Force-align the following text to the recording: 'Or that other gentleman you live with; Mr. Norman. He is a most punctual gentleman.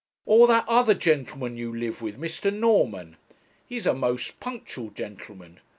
'Or 0.25 0.47
that 0.47 0.65
other 0.67 0.95
gentleman 0.95 1.57
you 1.57 1.75
live 1.77 2.01
with; 2.01 2.17
Mr. 2.19 2.51
Norman. 2.51 3.17
He 3.69 3.77
is 3.77 3.85
a 3.85 3.93
most 3.93 4.39
punctual 4.39 4.89
gentleman. 4.89 5.59